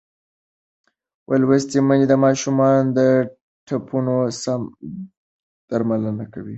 [1.41, 2.99] لوستې میندې د ماشومانو د
[3.67, 4.61] ټپونو سم
[5.69, 6.49] درملنه کوي.